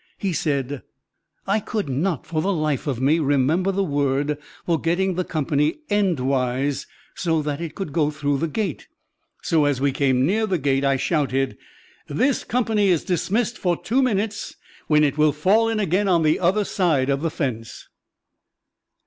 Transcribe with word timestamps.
He 0.17 0.33
said: 0.33 0.81
"I 1.45 1.59
could 1.59 1.87
not, 1.87 2.25
for 2.25 2.41
the 2.41 2.51
life 2.51 2.87
of 2.87 2.99
me, 2.99 3.19
remember 3.19 3.71
the 3.71 3.83
word 3.83 4.39
for 4.65 4.81
getting 4.81 5.13
the 5.13 5.23
company 5.23 5.75
endwise 5.91 6.87
so 7.13 7.43
that 7.43 7.61
it 7.61 7.75
could 7.75 7.93
go 7.93 8.09
through 8.09 8.39
the 8.39 8.47
gate; 8.47 8.87
so, 9.43 9.65
as 9.65 9.79
we 9.79 9.91
came 9.91 10.25
near 10.25 10.47
the 10.47 10.57
gate, 10.57 10.83
I 10.83 10.95
shouted, 10.95 11.55
'This 12.07 12.43
company 12.45 12.87
is 12.87 13.03
dismissed 13.03 13.59
for 13.59 13.77
two 13.79 14.01
minutes, 14.01 14.55
when 14.87 15.03
it 15.03 15.19
will 15.19 15.31
fall 15.33 15.69
in 15.69 15.79
again 15.79 16.07
on 16.07 16.23
the 16.23 16.39
other 16.39 16.63
side 16.63 17.11
of 17.11 17.21
the 17.21 17.29
fence.'" 17.29 17.87